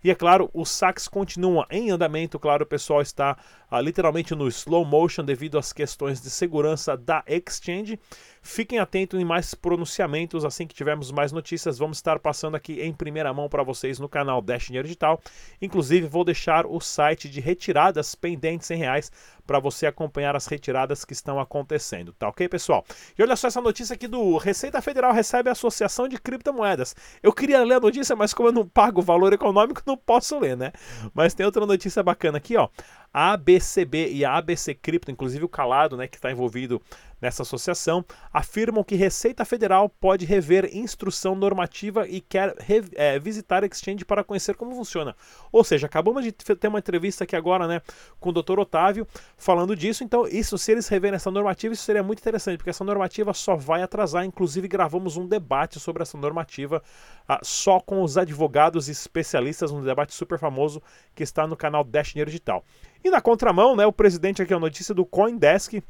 e 0.03 0.11
é 0.11 0.15
claro, 0.15 0.51
os 0.55 0.71
saques 0.71 1.09
continuam 1.09 1.67
em 1.71 1.91
andamento, 1.91 2.39
claro, 2.39 2.65
o 2.65 2.67
pessoal 2.67 3.03
está 3.03 3.37
ah, 3.71 3.81
literalmente 3.81 4.35
no 4.35 4.49
slow 4.49 4.85
motion 4.85 5.25
devido 5.25 5.59
às 5.59 5.73
questões 5.73 6.21
de 6.23 6.31
segurança 6.31 6.97
da 6.97 7.23
exchange. 7.27 7.99
Fiquem 8.41 8.79
atentos 8.79 9.21
em 9.21 9.25
mais 9.25 9.53
pronunciamentos, 9.53 10.45
assim 10.45 10.67
que 10.67 10.75
tivermos 10.75 11.11
mais 11.11 11.33
notícias, 11.33 11.77
vamos 11.77 11.99
estar 11.99 12.19
passando 12.19 12.55
aqui 12.55 12.81
em 12.81 12.93
primeira 12.93 13.35
mão 13.35 13.49
para 13.49 13.63
vocês 13.63 13.99
no 13.99 14.09
canal 14.09 14.41
Dash 14.41 14.67
Dinheiro 14.67 14.87
Digital. 14.87 15.21
Inclusive, 15.61 16.07
vou 16.07 16.25
deixar 16.25 16.65
o 16.65 16.81
site 16.81 17.29
de 17.29 17.41
retiradas 17.41 18.15
pendentes 18.15 18.58
em 18.71 18.77
reais 18.77 19.11
para 19.47 19.59
você 19.59 19.87
acompanhar 19.87 20.37
as 20.37 20.47
retiradas 20.47 21.05
que 21.05 21.13
estão 21.13 21.41
acontecendo, 21.41 22.13
tá 22.13 22.29
ok, 22.29 22.49
pessoal? 22.49 22.85
E 23.19 23.23
olha 23.23 23.35
só 23.35 23.49
essa 23.49 23.61
notícia 23.61 23.95
aqui 23.95 24.07
do 24.07 24.37
Receita 24.37 24.83
Federal 24.83 25.13
recebe 25.13 25.49
a 25.49 25.53
Associação 25.53 26.07
de 26.07 26.19
Criptomoedas. 26.19 26.95
Eu 27.23 27.33
queria 27.33 27.65
ler 27.65 27.75
a 27.75 27.81
notícia, 27.81 28.15
mas 28.15 28.35
como 28.35 28.51
eu 28.51 28.53
não 28.53 28.69
pago 28.69 29.01
o 29.01 29.05
valor 29.05 29.33
econômico, 29.33 29.83
não 29.87 29.97
posso 29.97 30.39
ler, 30.39 30.57
né? 30.57 30.73
Mas 31.15 31.33
tem 31.33 31.47
outra 31.47 31.65
notícia 31.65 32.03
bacana 32.03 32.39
aqui, 32.39 32.57
ó. 32.57 32.69
A 33.13 33.33
ABCB 33.33 34.13
e 34.13 34.25
a 34.25 34.37
ABC 34.37 34.75
Cripto, 34.75 35.11
inclusive 35.11 35.45
o 35.45 35.49
Calado, 35.49 35.97
né, 35.97 36.07
que 36.07 36.17
está 36.17 36.31
envolvido 36.31 36.81
nessa 37.21 37.43
associação, 37.43 38.05
afirmam 38.33 38.85
que 38.85 38.95
Receita 38.95 39.45
Federal 39.45 39.89
pode 39.89 40.25
rever 40.25 40.71
instrução 40.77 41.35
normativa 41.35 42.07
e 42.07 42.21
quer 42.21 42.55
é, 42.95 43.19
visitar 43.19 43.65
a 43.65 43.67
Exchange 43.67 44.05
para 44.05 44.23
conhecer 44.23 44.55
como 44.55 44.75
funciona. 44.75 45.17
Ou 45.51 45.65
seja, 45.65 45.87
acabamos 45.87 46.23
de 46.23 46.33
ter 46.33 46.69
uma 46.69 46.79
entrevista 46.79 47.25
aqui 47.25 47.35
agora 47.35 47.67
né, 47.67 47.83
com 48.21 48.31
o 48.31 48.33
Dr. 48.33 48.61
Otávio 48.61 49.07
falando 49.37 49.75
disso, 49.75 50.05
então 50.05 50.27
isso, 50.27 50.57
se 50.57 50.73
eles 50.73 50.89
reverem 50.89 51.17
essa 51.17 51.31
normativa, 51.31 51.75
isso 51.75 51.83
seria 51.83 52.03
muito 52.03 52.21
interessante, 52.21 52.59
porque 52.59 52.71
essa 52.71 52.85
normativa 52.85 53.35
só 53.35 53.57
vai 53.57 53.83
atrasar, 53.83 54.25
inclusive 54.25 54.69
gravamos 54.69 55.17
um 55.17 55.27
debate 55.27 55.81
sobre 55.81 56.03
essa 56.03 56.17
normativa 56.17 56.83
ah, 57.29 57.41
só 57.43 57.81
com 57.81 58.03
os 58.03 58.17
advogados 58.17 58.89
e 58.89 58.93
especialistas, 58.93 59.71
um 59.71 59.83
debate 59.83 60.15
super 60.15 60.39
famoso 60.39 60.83
que 61.15 61.23
está 61.23 61.47
no 61.47 61.57
canal 61.57 61.85
Dash 61.85 62.09
Dinheiro 62.09 62.31
Digital. 62.31 62.65
E 63.03 63.11
na 63.11 63.21
contramão, 63.21 63.77
né, 63.77 63.87
o 63.87 63.93
presidente 63.93 64.43
aqui, 64.43 64.53
a 64.53 64.59
notícia 64.59 64.95
do 64.95 65.07
Coindesk, 65.07 65.83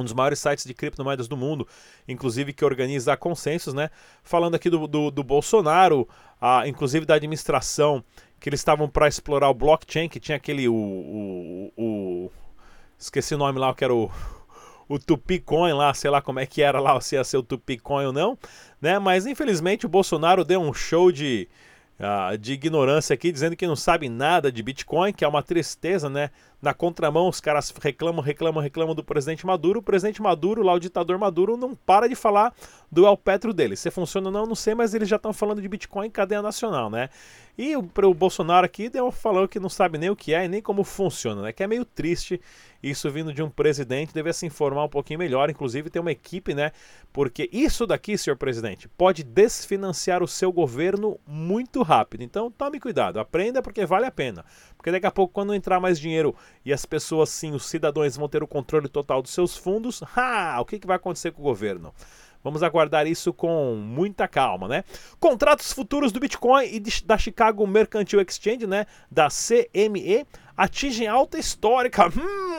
um 0.00 0.04
dos 0.04 0.12
maiores 0.12 0.38
sites 0.38 0.64
de 0.64 0.74
criptomoedas 0.74 1.28
do 1.28 1.36
mundo, 1.36 1.66
inclusive 2.06 2.52
que 2.52 2.64
organiza 2.64 3.16
consensos, 3.16 3.74
né? 3.74 3.90
Falando 4.22 4.54
aqui 4.54 4.70
do, 4.70 4.86
do, 4.86 5.10
do 5.10 5.24
Bolsonaro, 5.24 6.08
a, 6.40 6.66
inclusive 6.68 7.04
da 7.04 7.14
administração, 7.14 8.04
que 8.38 8.48
eles 8.48 8.60
estavam 8.60 8.88
para 8.88 9.08
explorar 9.08 9.48
o 9.50 9.54
blockchain, 9.54 10.08
que 10.08 10.20
tinha 10.20 10.36
aquele. 10.36 10.68
O, 10.68 10.74
o, 10.74 11.72
o, 11.76 12.30
esqueci 12.98 13.34
o 13.34 13.38
nome 13.38 13.58
lá, 13.58 13.74
que 13.74 13.84
era 13.84 13.94
o. 13.94 14.10
O 14.90 14.98
Tupicoin 14.98 15.74
lá, 15.74 15.92
sei 15.92 16.10
lá 16.10 16.22
como 16.22 16.40
é 16.40 16.46
que 16.46 16.62
era 16.62 16.80
lá, 16.80 16.98
se 16.98 17.14
ia 17.14 17.22
ser 17.22 17.36
o 17.36 17.42
Tupicoin 17.42 18.06
ou 18.06 18.12
não, 18.12 18.38
né? 18.80 18.98
Mas 18.98 19.26
infelizmente 19.26 19.84
o 19.84 19.88
Bolsonaro 19.88 20.46
deu 20.46 20.62
um 20.62 20.72
show 20.72 21.12
de, 21.12 21.46
uh, 21.98 22.36
de 22.36 22.52
ignorância 22.52 23.14
aqui, 23.14 23.32
dizendo 23.32 23.56
que 23.56 23.66
não 23.66 23.76
sabe 23.76 24.08
nada 24.08 24.50
de 24.50 24.62
Bitcoin, 24.62 25.12
que 25.12 25.24
é 25.24 25.28
uma 25.28 25.42
tristeza, 25.42 26.08
né? 26.08 26.30
Na 26.60 26.74
contramão, 26.74 27.28
os 27.28 27.40
caras 27.40 27.72
reclamam, 27.80 28.20
reclamam, 28.20 28.60
reclamam 28.60 28.94
do 28.94 29.04
presidente 29.04 29.46
Maduro. 29.46 29.78
O 29.78 29.82
presidente 29.82 30.20
Maduro, 30.20 30.62
lá 30.62 30.72
o 30.72 30.80
ditador 30.80 31.16
Maduro, 31.16 31.56
não 31.56 31.74
para 31.74 32.08
de 32.08 32.16
falar 32.16 32.52
do 32.90 33.06
El 33.06 33.16
Petro 33.16 33.54
dele. 33.54 33.76
Se 33.76 33.90
funciona 33.90 34.26
ou 34.26 34.32
não, 34.32 34.44
não 34.44 34.56
sei, 34.56 34.74
mas 34.74 34.92
eles 34.92 35.08
já 35.08 35.16
estão 35.16 35.32
falando 35.32 35.62
de 35.62 35.68
Bitcoin 35.68 36.08
em 36.08 36.10
cadeia 36.10 36.42
nacional, 36.42 36.90
né? 36.90 37.10
E 37.56 37.76
o, 37.76 37.80
o 37.80 38.14
Bolsonaro 38.14 38.64
aqui 38.64 38.88
deu 38.88 39.10
falou 39.10 39.48
que 39.48 39.58
não 39.58 39.68
sabe 39.68 39.98
nem 39.98 40.10
o 40.10 40.16
que 40.16 40.32
é 40.32 40.44
e 40.44 40.48
nem 40.48 40.62
como 40.62 40.84
funciona, 40.84 41.42
né? 41.42 41.52
Que 41.52 41.62
é 41.62 41.66
meio 41.66 41.84
triste 41.84 42.40
isso 42.80 43.10
vindo 43.10 43.32
de 43.32 43.42
um 43.42 43.50
presidente, 43.50 44.14
deve 44.14 44.32
se 44.32 44.46
informar 44.46 44.84
um 44.84 44.88
pouquinho 44.88 45.18
melhor, 45.18 45.50
inclusive 45.50 45.90
ter 45.90 45.98
uma 45.98 46.12
equipe, 46.12 46.54
né? 46.54 46.70
Porque 47.12 47.48
isso 47.52 47.84
daqui, 47.86 48.16
senhor 48.16 48.36
presidente, 48.36 48.88
pode 48.88 49.24
desfinanciar 49.24 50.22
o 50.22 50.28
seu 50.28 50.52
governo 50.52 51.18
muito 51.26 51.82
rápido. 51.82 52.22
Então 52.22 52.50
tome 52.50 52.78
cuidado, 52.78 53.18
aprenda 53.18 53.60
porque 53.60 53.84
vale 53.84 54.06
a 54.06 54.10
pena. 54.12 54.44
Porque 54.76 54.92
daqui 54.92 55.06
a 55.06 55.10
pouco, 55.10 55.34
quando 55.34 55.54
entrar 55.54 55.80
mais 55.80 55.98
dinheiro 55.98 56.36
e 56.64 56.72
as 56.72 56.84
pessoas, 56.84 57.28
sim, 57.28 57.52
os 57.52 57.66
cidadãos 57.66 58.16
vão 58.16 58.28
ter 58.28 58.42
o 58.42 58.46
controle 58.46 58.88
total 58.88 59.22
dos 59.22 59.32
seus 59.32 59.56
fundos, 59.56 60.02
ha, 60.16 60.58
o 60.60 60.64
que, 60.64 60.78
que 60.78 60.86
vai 60.86 60.96
acontecer 60.96 61.32
com 61.32 61.40
o 61.40 61.44
governo? 61.44 61.92
Vamos 62.42 62.62
aguardar 62.62 63.06
isso 63.06 63.32
com 63.32 63.74
muita 63.74 64.28
calma, 64.28 64.68
né? 64.68 64.84
Contratos 65.18 65.72
futuros 65.72 66.12
do 66.12 66.20
Bitcoin 66.20 66.66
e 66.66 66.80
da 67.04 67.18
Chicago 67.18 67.66
Mercantile 67.66 68.24
Exchange, 68.26 68.66
né? 68.66 68.86
Da 69.10 69.28
CME, 69.28 70.24
atingem 70.56 71.06
alta 71.06 71.38
histórica. 71.38 72.08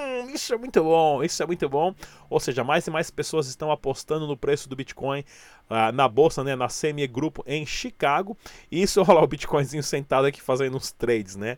Hum, 0.10 0.30
isso 0.32 0.54
é 0.54 0.58
muito 0.58 0.84
bom, 0.84 1.24
isso 1.24 1.42
é 1.42 1.46
muito 1.46 1.68
bom. 1.70 1.96
Ou 2.30 2.40
seja, 2.40 2.64
mais 2.64 2.86
e 2.86 2.92
mais 2.92 3.10
pessoas 3.10 3.48
estão 3.48 3.72
apostando 3.72 4.28
no 4.28 4.36
preço 4.36 4.68
do 4.68 4.76
Bitcoin 4.76 5.22
uh, 5.70 5.92
na 5.94 6.08
bolsa, 6.08 6.44
né? 6.44 6.56
Na 6.56 6.68
CME 6.68 7.08
Grupo 7.08 7.44
em 7.48 7.66
Chicago. 7.66 8.38
E 8.72 8.82
isso, 8.82 9.02
olha 9.08 9.14
lá 9.14 9.24
o 9.24 9.28
Bitcoinzinho 9.28 9.82
sentado 9.82 10.26
aqui 10.26 10.42
fazendo 10.42 10.76
uns 10.76 10.92
trades, 10.92 11.36
né? 11.36 11.58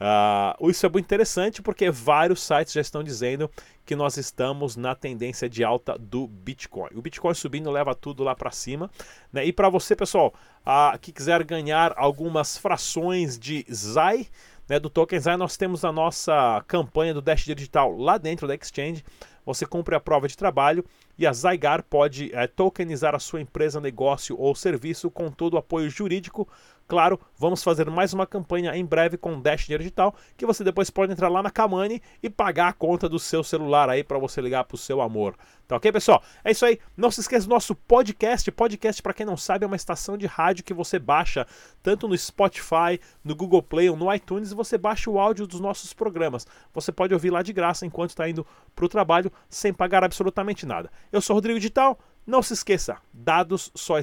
Uh, 0.00 0.70
isso 0.70 0.86
é 0.86 0.88
muito 0.88 1.04
interessante 1.04 1.60
porque 1.60 1.90
vários 1.90 2.40
sites 2.40 2.72
já 2.72 2.80
estão 2.80 3.02
dizendo 3.02 3.50
que 3.84 3.96
nós 3.96 4.16
estamos 4.16 4.76
na 4.76 4.94
tendência 4.94 5.48
de 5.48 5.64
alta 5.64 5.98
do 5.98 6.28
Bitcoin. 6.28 6.90
O 6.94 7.02
Bitcoin 7.02 7.34
subindo 7.34 7.70
leva 7.70 7.94
tudo 7.94 8.22
lá 8.22 8.34
para 8.34 8.50
cima. 8.50 8.90
Né? 9.32 9.46
E 9.46 9.52
para 9.52 9.68
você, 9.68 9.96
pessoal, 9.96 10.32
uh, 10.60 10.98
que 10.98 11.10
quiser 11.10 11.42
ganhar 11.42 11.94
algumas 11.96 12.56
frações 12.56 13.38
de 13.38 13.66
ZAI, 13.72 14.28
né, 14.68 14.78
do 14.78 14.90
token 14.90 15.18
ZAI, 15.18 15.36
nós 15.36 15.56
temos 15.56 15.84
a 15.84 15.90
nossa 15.90 16.62
campanha 16.68 17.14
do 17.14 17.22
Dash 17.22 17.44
Digital 17.44 17.96
lá 17.96 18.18
dentro 18.18 18.46
da 18.46 18.54
Exchange. 18.54 19.04
Você 19.46 19.64
cumpre 19.64 19.94
a 19.94 20.00
prova 20.00 20.28
de 20.28 20.36
trabalho 20.36 20.84
e 21.18 21.26
a 21.26 21.32
Zygar 21.32 21.82
pode 21.82 22.30
é, 22.34 22.46
tokenizar 22.46 23.14
a 23.14 23.18
sua 23.18 23.40
empresa, 23.40 23.80
negócio 23.80 24.38
ou 24.38 24.54
serviço 24.54 25.10
com 25.10 25.30
todo 25.30 25.54
o 25.54 25.56
apoio 25.56 25.88
jurídico 25.88 26.46
Claro, 26.88 27.20
vamos 27.36 27.62
fazer 27.62 27.90
mais 27.90 28.14
uma 28.14 28.26
campanha 28.26 28.74
em 28.74 28.82
breve 28.82 29.18
com 29.18 29.38
Dash 29.38 29.66
Dinheiro 29.66 29.82
Digital, 29.82 30.14
que 30.38 30.46
você 30.46 30.64
depois 30.64 30.88
pode 30.88 31.12
entrar 31.12 31.28
lá 31.28 31.42
na 31.42 31.50
Kamani 31.50 32.00
e 32.22 32.30
pagar 32.30 32.68
a 32.68 32.72
conta 32.72 33.06
do 33.10 33.18
seu 33.18 33.44
celular 33.44 33.90
aí 33.90 34.02
para 34.02 34.18
você 34.18 34.40
ligar 34.40 34.64
pro 34.64 34.78
seu 34.78 35.02
amor. 35.02 35.36
Tá 35.68 35.76
ok, 35.76 35.92
pessoal? 35.92 36.22
É 36.42 36.50
isso 36.50 36.64
aí. 36.64 36.78
Não 36.96 37.10
se 37.10 37.20
esqueça 37.20 37.46
do 37.46 37.50
nosso 37.50 37.74
podcast. 37.74 38.50
Podcast, 38.50 39.02
para 39.02 39.12
quem 39.12 39.26
não 39.26 39.36
sabe, 39.36 39.64
é 39.64 39.66
uma 39.66 39.76
estação 39.76 40.16
de 40.16 40.24
rádio 40.24 40.64
que 40.64 40.72
você 40.72 40.98
baixa 40.98 41.46
tanto 41.82 42.08
no 42.08 42.16
Spotify, 42.16 42.98
no 43.22 43.36
Google 43.36 43.62
Play 43.62 43.90
ou 43.90 43.96
no 43.96 44.10
iTunes 44.14 44.50
e 44.50 44.54
você 44.54 44.78
baixa 44.78 45.10
o 45.10 45.18
áudio 45.20 45.46
dos 45.46 45.60
nossos 45.60 45.92
programas. 45.92 46.46
Você 46.72 46.90
pode 46.90 47.12
ouvir 47.12 47.28
lá 47.28 47.42
de 47.42 47.52
graça 47.52 47.84
enquanto 47.84 48.10
está 48.10 48.26
indo 48.26 48.46
para 48.74 48.86
o 48.86 48.88
trabalho 48.88 49.30
sem 49.50 49.74
pagar 49.74 50.02
absolutamente 50.02 50.64
nada. 50.64 50.90
Eu 51.12 51.20
sou 51.20 51.34
Rodrigo 51.34 51.58
Digital. 51.58 51.98
Não 52.28 52.42
se 52.42 52.52
esqueça, 52.52 52.98
dados 53.10 53.72
só 53.74 53.94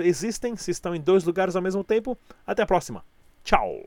existem 0.00 0.56
se 0.56 0.72
estão 0.72 0.96
em 0.96 1.00
dois 1.00 1.22
lugares 1.22 1.54
ao 1.54 1.62
mesmo 1.62 1.84
tempo. 1.84 2.18
Até 2.44 2.64
a 2.64 2.66
próxima. 2.66 3.04
Tchau! 3.44 3.84